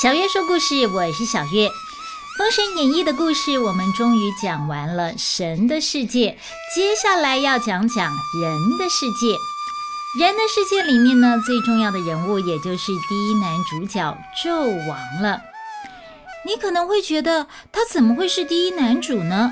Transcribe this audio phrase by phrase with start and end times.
[0.00, 1.68] 小月说故事，我是小月。
[2.38, 6.38] 《封神演义》的故事我们终于讲完了，神的世界，
[6.72, 9.36] 接下来要讲讲人的世界。
[10.20, 15.42] 人的世界里面呢，最重要的人物也就是第一男主角纣王了。
[16.46, 19.50] 你可能会觉得他怎么会是第一男主呢？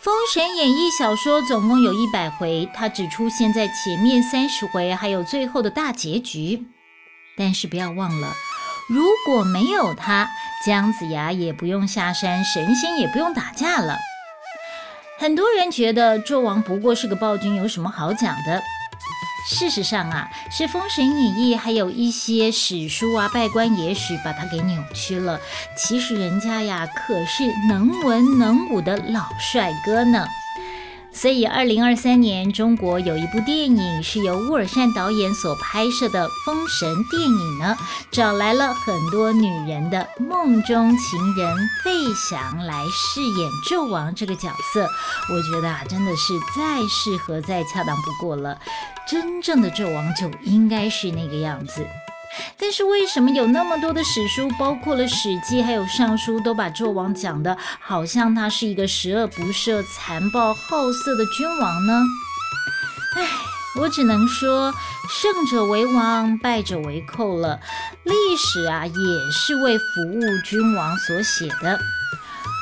[0.04, 6.66] 《封神演义》小说总共有一百回，他只出现在前面三十回，还有最后的大结局。
[7.38, 8.34] 但是不要忘了。
[8.88, 10.28] 如果没有他，
[10.66, 13.96] 姜子牙也不用下山，神仙也不用打架了。
[15.18, 18.62] 很多人觉得纣王不过是个暴君，有什么好讲的？
[19.50, 25.40] 事实上啊，是《封神演义》还有一些史书啊、拜官野史把他给扭曲了。
[25.76, 30.26] 其实人家呀，可是能文能武的老帅哥呢。
[31.10, 37.76] 所以，二零二三年中国有一部电影是由乌尔善导演所拍摄的《封神》电影呢，
[38.12, 44.88] 找来了很多女人的梦中情人费翔来饰演纣王这个角色。
[45.32, 48.56] 我觉得啊，真的是再适合、再恰当不过了。
[49.08, 51.84] 真正的纣王就应该是那个样子。
[52.58, 61.92] 但是为什么有那么多的史书，包括了《史记》还有《尚书》，都把纣王讲的好像他是一个十恶不赦、残暴好色的君王呢？
[63.16, 63.28] 唉，
[63.80, 64.72] 我只能说，
[65.08, 67.58] 胜者为王，败者为寇了。
[68.04, 68.92] 历史啊，也
[69.32, 71.78] 是为服务君王所写的。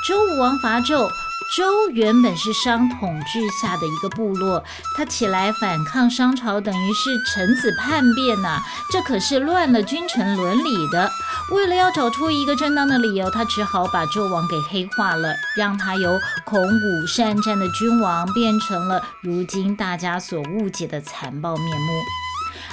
[0.07, 1.09] 周武王伐纣。
[1.55, 4.63] 周原本是商统治下的一个部落，
[4.97, 11.09] 他起来反抗商朝，等于是臣子叛变呐，这可是乱了君臣伦理的。
[11.53, 22.03] 为了要找出一个正当的理由，他只好把纣王给黑化了，让他由孔武善战的君王变成了如今大家所误解的残暴面目。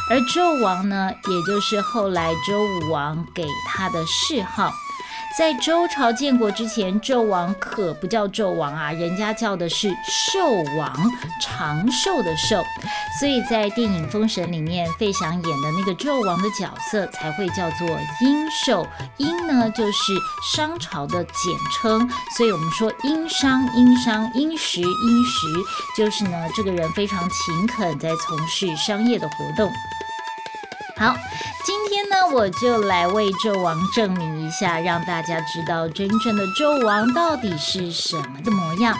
[0.09, 4.73] 而纣王呢，也就是后来周武王给他的谥号。
[5.35, 10.39] 在周朝建国之前，纣王可不叫纣王啊，人家叫的是寿
[10.77, 10.93] 王，
[11.41, 12.63] 长寿的寿。
[13.19, 17.87] 所以在电影《封神》里面，费翔演的那个纣王的角色才会叫做
[18.21, 18.85] 殷寿。
[19.17, 20.13] 殷呢，就是
[20.55, 21.33] 商朝的简
[21.81, 22.07] 称，
[22.37, 25.47] 所以我们说殷商，殷商，殷实，殷实，
[25.97, 29.71] 就是呢，这个人非常勤恳，在从事商业的活动。
[30.95, 31.15] 好，
[31.65, 38.95] 今天呢，我就来为纣王证明一下，让大家知道真正的纣王到底是什么的模样。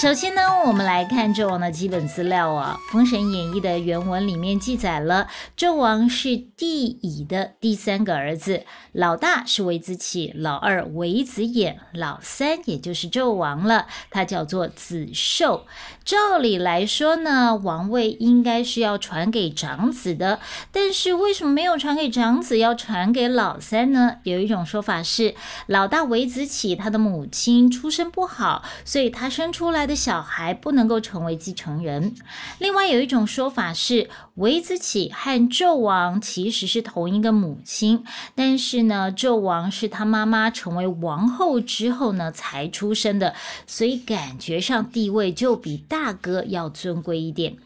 [0.00, 15.66] 首先呢，我们来看纣王的基本资料啊，《封神演义》的原文里面记载了，纣王是帝乙的第三个儿子，老大是韦子启，老二韦子衍，老三也就是纣王了，他叫做子寿。
[16.02, 20.40] 照理来说呢，王位应该是要传给长子的，
[20.72, 24.16] 但是为什么没有传给长子，要传给老三呢？
[24.22, 25.34] 有一种说法是，
[25.66, 29.89] 老大韦子启他的母亲出身不好，所以他生出来。
[29.90, 32.14] 的小孩不能够成为继承人。
[32.60, 38.04] 另外有一种说法是，韦子启和纣王其实是同一个母亲，
[38.36, 43.34] 但是呢，纣王是他妈妈成为王后之后呢才出生的，
[43.66, 47.56] 所以感觉上地位就比大哥要尊贵一点。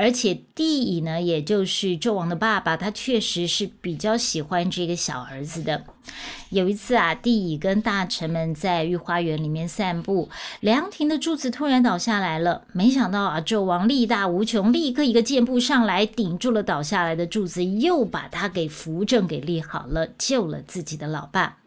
[0.00, 5.84] 而且帝乙呢，也就是纣王的爸爸，他确实是比较喜欢这个小儿子的。
[6.48, 10.30] 有一次啊，帝乙跟大臣们在御花园里面散步，
[10.60, 12.62] 凉亭的柱子突然倒下来了。
[12.72, 21.58] 没想到啊，纣王力大无穷，立刻一个箭步上来，顶住了倒下来的柱子，又把他给扶正，给立好了，救了自己的老爸。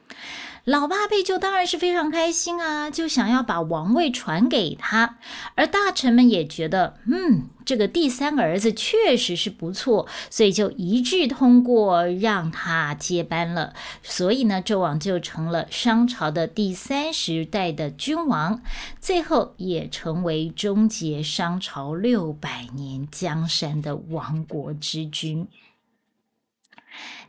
[0.65, 5.17] 老爸被救当然是非常开心啊，就想要把王位传给他。
[5.55, 13.73] 而大臣们也觉得，嗯，这个第三个儿子确实是不错，所以就一致通过让他接班了。
[14.01, 18.61] 所以呢，纣王就成了商朝的第三十代的君王，
[19.01, 25.45] 最后也成为终结商朝六百年江山的亡国之君。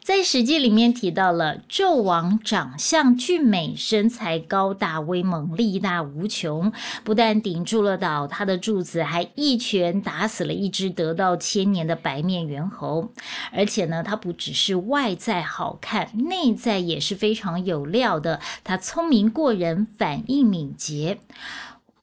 [0.03, 6.71] 在《史记》里面提到了纣王长相俊美，身材高大威猛，力大无穷。
[7.03, 13.11] 不但顶住了倒塌的柱子，还一拳打死了一只得道千年的白面猿猴。
[13.51, 18.41] 而且呢，他不只是外在好看，内在也是非常有料的。
[18.63, 21.19] 他聪明过人，反应敏捷。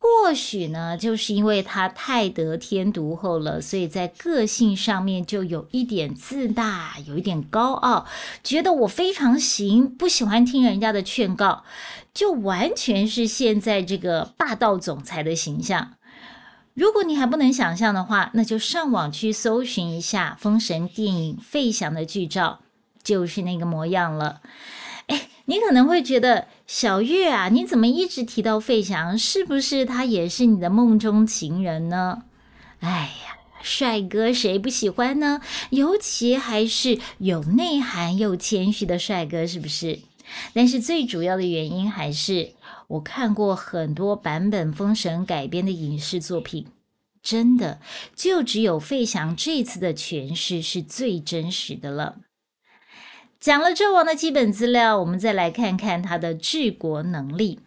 [0.04, 8.08] 或许呢，就是因为他太得天独厚了，所以在个性上面就有一点自大，有一点高傲，
[8.44, 11.64] 觉得我非常行，不喜欢听人家的劝告，
[12.14, 15.94] 就完全是现在这个霸道总裁的形象。
[16.74, 22.60] 如果你还不能想象的话，那就上网去搜寻一下《封神》电影费翔的剧照。
[23.04, 24.42] 就是那个模样了。
[25.12, 29.18] 哎，你可能会觉得小月啊，你怎么一直提到费翔？
[29.18, 32.24] 是不是他也是你的梦中情人呢？
[32.80, 35.42] 哎呀，帅哥谁不喜欢呢？
[35.72, 40.00] 尤其还是有内涵又谦虚的帅哥，是不是？
[40.54, 42.54] 但是最主要的原因还是
[42.88, 46.68] 我看过很多版本《封神》改编的影视作品，
[47.22, 47.82] 真的
[48.16, 52.20] 就只有费翔这次的诠释是最真实的了。
[53.42, 57.62] 讲了纣王的基本资料，我们再来看看他的治国能力。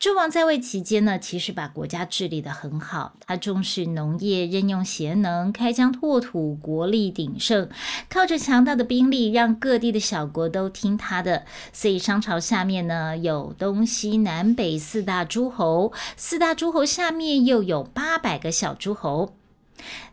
[0.00, 3.12] 纣王在位期间呢，其实把国家治理得很好。
[3.26, 7.68] 他重视农业，任用贤能，开疆拓土，国力鼎盛，
[8.08, 11.44] 靠着强大的兵力，让各地的小国都听他的。
[11.74, 19.34] 所以商朝下面呢，有东西南北四大诸侯，四大诸侯下面又有八百个小诸侯。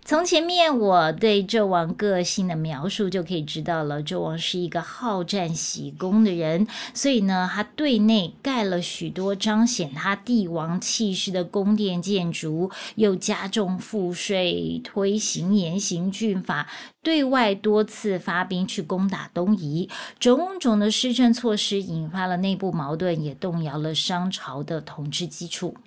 [0.06, 16.68] 从前面我对纣王个性的描述就可以知道了，纣王是一个好战喜功的人，所以呢，他对内盖了许多彰显他帝王气势的宫殿建筑，又加重赋税，推行严刑峻法，
[17.02, 19.90] 对外多次发兵去攻打东夷，
[20.20, 25.78] 种种的施政措施引发了内部矛盾，也动摇了商朝的统治基础。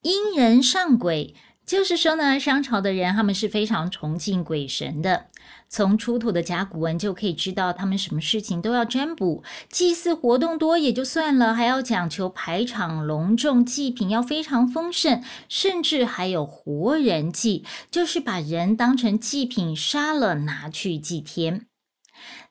[0.00, 1.34] 殷人上鬼。
[1.66, 5.26] 就是说呢，商朝的人他们是非常崇敬鬼神的。
[5.68, 21.66] 从出土的甲骨文就可以知道，他们什么事情都要占卜，祭祀活动多也就算了，还要讲求排场隆重，祭品要非常丰盛，甚至还有活人祭，就是把人当成祭品杀了拿去祭天。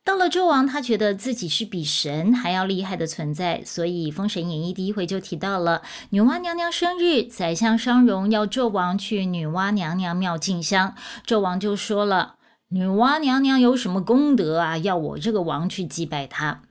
[0.05, 5.81] 到了纣王，他觉得自己是比神还要厉害的存在，所以《封神演义》第一回就提到了
[6.11, 10.93] 女娲娘娘生日，宰相商容要纣王去女娲娘娘庙进香，
[11.25, 12.35] 纣王就说了
[12.69, 14.77] ：“女娲娘娘有什么功德啊？
[14.77, 16.61] 要我这个王去祭拜她？”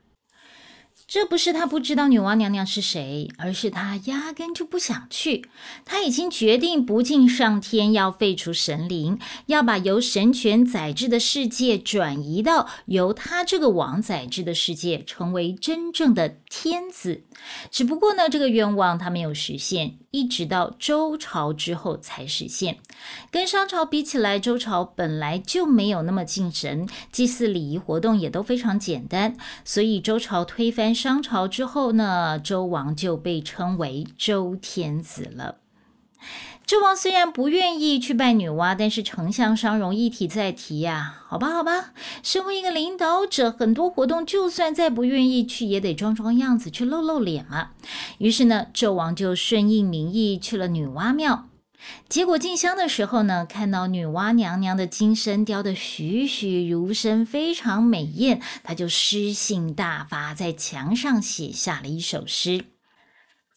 [1.07, 5.47] 这不是他不知道女娲娘娘是谁，而是他压根就不想去。
[5.85, 17.25] 他已经决定不敬上天，要废除神灵，要把由神权宰制的世界转移到由他这个王宰制的世界，成为真正的天子。
[17.69, 22.79] 只不过呢，这个愿望他没有实现，一直到周朝之后才实现。
[23.33, 30.95] 跟商朝比起来，周朝本来就没有那么敬神，祭祀礼仪活动也都非常简单，所以周朝推翻。
[30.95, 35.57] 商朝之后呢，周王就被称为周天子了。
[36.67, 47.73] 纣王虽然不愿意去拜女娲，但是丞相商容一提再提呀，好吧，好吧，身为一个领导者，很多活动就算再不愿意去，也得装装样子去露露脸嘛。
[48.17, 51.49] 于是呢，纣王就顺应民意去了女娲庙。
[52.09, 62.65] 结果进香的时候呢，看到女娲娘娘的金身雕得栩栩如生，非常美艳，他就诗兴大发，在墙上写下了一首诗：“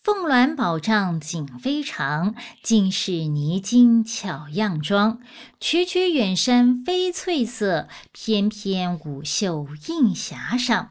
[0.07, 2.33] 凤鸾宝帐锦飞长，
[2.63, 5.19] 尽是泥金巧样妆。
[5.59, 10.87] 曲曲远山飞翠色，翩翩舞袖映霞裳。”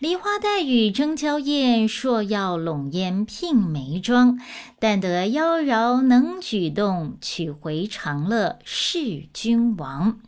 [0.00, 4.40] 梨花带雨争娇艳，硕耀笼烟聘眉妆。
[4.80, 10.18] 但得妖娆能举动，取回长乐是君王。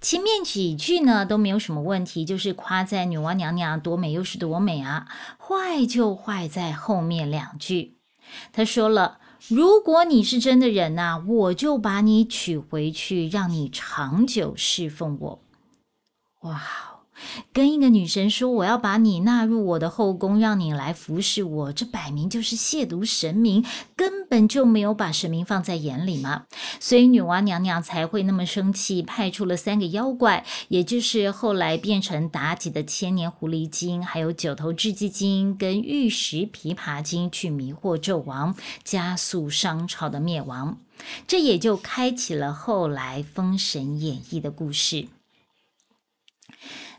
[0.00, 5.08] 前面几句呢都没有什么问题，就是夸赞女娲娘娘多美又是多美啊。
[5.38, 7.96] 坏就坏在后面两句，
[8.52, 9.18] 他说了
[9.48, 15.42] ：“如果你是真的人呐，我就把你娶回去，让你长久侍奉我。”
[16.42, 16.95] 哇！
[17.52, 23.64] 跟一个女神说我要把你纳入我的后宫，让你来服侍我，这摆明就是亵渎神明，
[23.96, 26.44] 根本就没有把神明放在眼里嘛。
[26.78, 38.54] 所以女娲娘娘才会那么生气，派出了三个妖怪，也就是后来变成妲己的千年狐狸精，还有九头雉鸡精跟玉石琵琶精，去迷惑纣王，
[38.84, 40.78] 加速商朝的灭亡。
[41.26, 45.08] 这也就开启了后来《封神演义》的故事。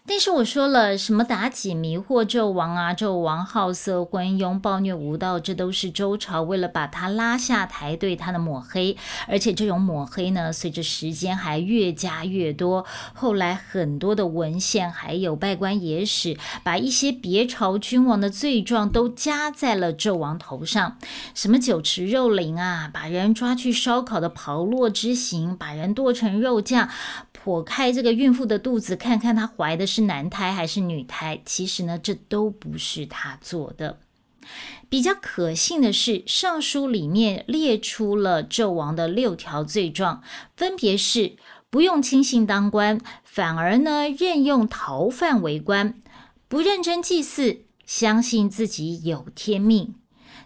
[0.10, 2.94] 但是我说了，什么妲己迷惑纣王啊？
[2.94, 8.96] 纣王好色昏庸、暴虐无道，这都是周朝为了把他拉下台对他的抹黑。
[9.28, 12.86] 而且这种抹黑呢，随着时间还越加越多。
[13.14, 20.98] 后来很多的文献还有拜官野史，把一些别朝君王的罪状都加在了纣王头上。
[21.36, 26.88] 什么酒池肉林啊，把人抓去烧烤的炮烙之刑，把人剁成肉酱。
[27.48, 31.42] 剖开这个孕妇的肚子，看看她怀的是男胎还是女胎。
[31.46, 34.00] 其实呢，这都不是她做的。
[34.90, 40.22] 比较可信的是，《尚书》里面列出了纣王的六条罪状，
[40.58, 41.38] 分别是
[41.70, 45.94] 不用亲信当官，反而呢任用逃犯为官，
[46.50, 49.96] 不认真祭祀，相信自己有天命。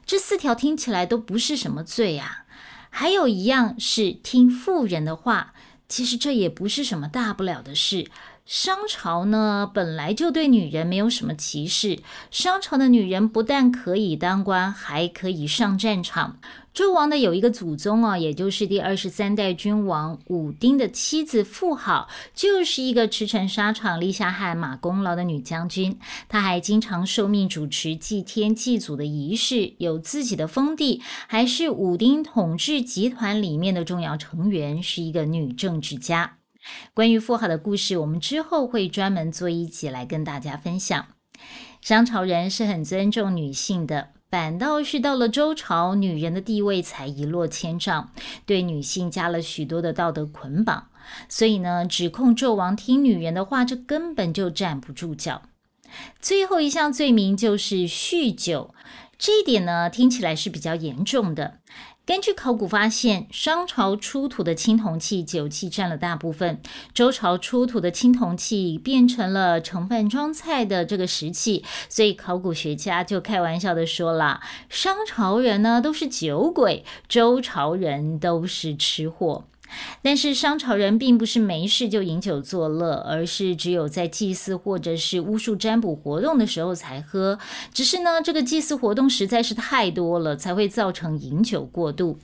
[0.05, 2.46] 这四条听起来都不是什么罪啊。
[2.93, 5.53] 还有一样是听妇人的话，
[5.91, 8.10] 其实这也不是什么大不了的事。
[8.51, 12.00] 商朝呢，本来就对女人没有什么歧视。
[12.31, 16.38] 商朝的女人不但可以当官，还可以上战场。
[16.75, 25.98] 纣王的有一个祖宗啊，也就是第二十三代君王武丁的妻子妇好，就是一个驰骋沙场、立下汗马功劳的女将军。
[26.27, 36.40] 她还经常受命主持祭天祭祖的仪式，有自己的封地，还是武丁统治集团里面的重要成员，是一个女政治家。
[36.94, 41.08] 关于妇好的故事，我们之后会专门做一集来跟大家分享。
[41.82, 48.12] 商朝人是很尊重女性的，反倒是到了周朝，女人的地位才一落千丈，
[48.46, 50.90] 对女性加了许多的道德捆绑。
[51.28, 55.42] 所以呢，指控纣王听女人的话，这根本就站不住脚。
[56.22, 58.75] 最后一项罪名就是酗酒，
[59.18, 61.60] 这一点呢，听起来是比较严重的。
[62.12, 66.60] 根据考古发现，商朝出土的青铜器酒器占了大部分，
[66.94, 79.46] 周朝出土的青铜器变成了盛饭装菜的这个食器，所以考古学家就开玩笑的说了：商朝人呢都是酒鬼，周朝人都是吃货。
[80.01, 87.38] 但是商朝人并不是没事就饮酒作乐，而是只有在祭祀或者是巫术占卜活动的时候才喝。
[87.74, 92.20] 只是呢，这个祭祀活动实在是太多了，才会造成饮酒过度。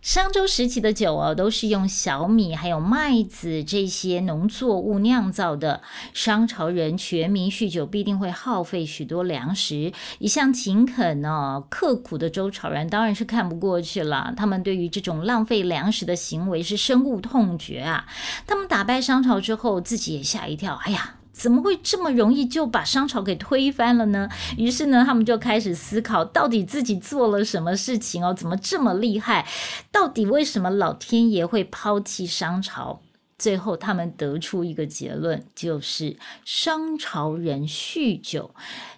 [0.00, 5.82] 商周时期的酒哦，都是用小米还有麦子这些农作物酿造的。
[6.12, 9.92] 商朝人全民酗酒，必定会耗费许多粮食。
[10.20, 14.32] 一向勤恳呢、刻苦的周朝人当然是看不过去了。
[14.36, 18.06] 他们对于这种浪费粮食的行为是深恶痛绝啊！
[18.46, 20.76] 他们打败商朝之后，自己也吓一跳。
[20.84, 21.16] 哎呀！
[21.36, 24.28] 怎么会这么容易就把商朝给推翻了呢？
[24.56, 28.32] 于是呢，他们就开始思考，到底自己做了什么事情哦？
[28.32, 29.46] 怎么这么厉害？
[29.92, 33.00] 到底为什么老天爷会抛弃商朝？
[33.38, 38.54] 最后，他们得出一个结论，就是商朝人酗酒。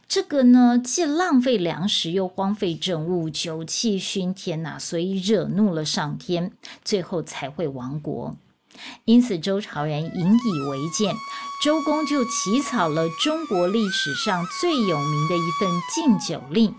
[0.07, 6.53] 这个呢，既浪费粮食，又荒废政务，酒气熏天呐，所以惹怒了上天，
[6.85, 8.37] 最后才会亡国。
[9.05, 11.15] 因此，周朝人引以为鉴。
[11.63, 16.75] 周公就起草了中国历史上最有名的一份禁酒令，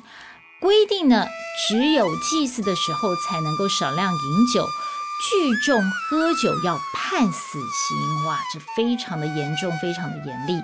[0.61, 1.25] 规定呢，
[1.67, 4.65] 只有祭祀的时候才能够少量饮酒，
[5.29, 8.25] 聚众喝酒要判死刑。
[8.25, 10.61] 哇，这非常的严重，非常的严厉。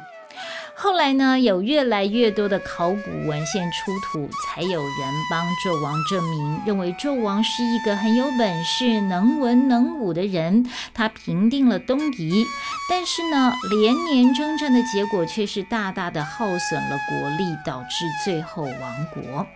[0.77, 4.91] 后来呢，有越来越多的考古文献出土，才有人
[5.31, 10.69] 帮纣王证明，认为纣王是一个很有本事、能文能武的人。
[10.93, 12.45] 他平定了东夷，
[12.89, 19.47] 但是呢，连年征战的结果却是大大的耗损了国力，导致最后亡国。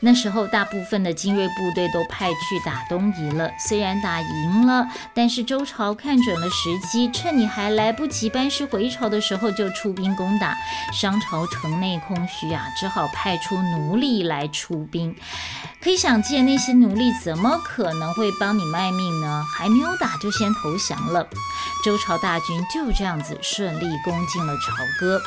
[0.00, 3.50] 那时候，大部分的精锐部队都派去打东夷了。
[3.58, 10.56] 虽然打赢了，但是周朝看准了时机，趁你还来不及班师回朝的时候，就出兵攻打。
[10.92, 15.14] 商朝城内空虚啊，只好派出奴隶来出兵。
[15.80, 19.44] 可以想见，那些奴隶怎么可能会帮你卖命呢？
[19.56, 21.26] 还没有打就先投降了。
[21.84, 25.20] 周朝大军就这样子顺利攻进了朝歌。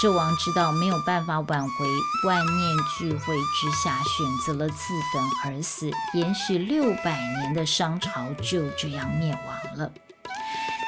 [0.00, 1.86] 纣王知道没有办法挽回，
[2.26, 5.90] 万念俱灰之下，选择了自焚而死。
[6.14, 9.92] 延续六百年的商朝就这样灭亡了。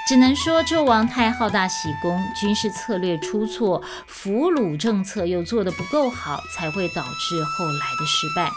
[0.09, 8.51] 只能说纣王太好大喜功，军事策略出错，俘虏政策又做得不够好，才会导致后来的失败。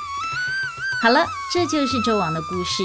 [1.02, 2.84] 好了，这就是纣王的故事。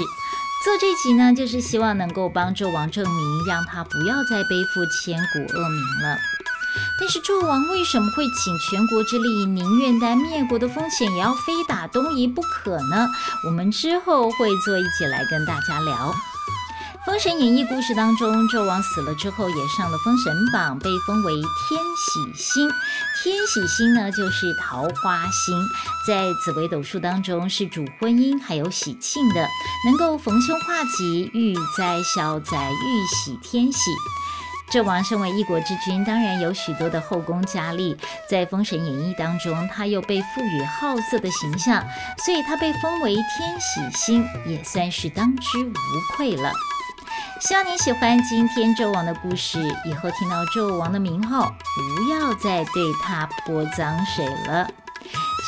[0.65, 6.17] 做这集呢，就是希望能够帮纣王证明，让他不要再背负千古恶名了。
[6.99, 13.09] 但是纣王为什么会倾全国之力，宁愿担灭国的风险，也要非打东夷不可呢？
[13.45, 16.13] 我们之后会做一起来跟大家聊。
[17.03, 22.69] 《封神演义》故事当中，纣王死了之后，也上了封神榜，被封为天喜星。
[23.23, 25.67] 天喜星呢，就是桃花星，
[26.05, 29.47] 在紫微斗数当中是主婚姻还有喜庆的，
[29.87, 33.79] 能够逢凶化吉、遇灾消灾、遇喜天喜。
[34.71, 37.97] 纣王身为一国之君，当然有许多的后宫佳丽。
[38.29, 41.85] 在《封神演义》当中，他又被赋予好色的形象，
[42.23, 46.53] 所以他被封为天喜星，也算是当之无愧了。
[47.41, 54.69] 希望你喜欢今天纣王的故事，以后听到纣王的名号，不要再对他泼脏水了。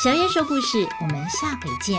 [0.02, 1.98] 小叶说故事，我们下回见。